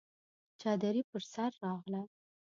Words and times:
چادري 0.61 1.01
پر 1.09 1.21
سر 1.33 1.51
راغله! 1.63 2.03